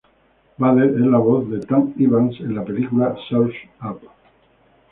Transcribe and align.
Bader 0.57 0.85
es 0.95 1.01
la 1.05 1.19
voz 1.19 1.47
de 1.51 1.59
Tank 1.59 1.93
Evans 1.99 2.39
en 2.39 2.55
la 2.55 2.65
película 2.65 3.15
"Surf's 3.29 3.55
Up". 3.83 4.01